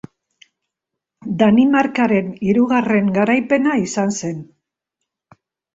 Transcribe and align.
Danimarkaren 1.41 2.33
hirugarren 2.49 3.15
garaipena 3.21 3.79
izan 3.87 4.19
zen. 4.23 4.45